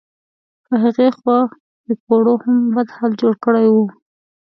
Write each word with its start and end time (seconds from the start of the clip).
په 0.65 0.73
هغې 0.83 1.07
خوا 1.17 1.39
پیکوړو 1.83 2.33
هم 2.43 2.57
بد 2.75 2.89
حال 2.95 3.11
جوړ 3.21 3.33
کړی 3.45 3.67
و. 3.73 3.75